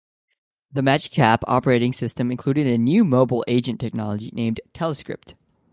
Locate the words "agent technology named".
3.47-4.59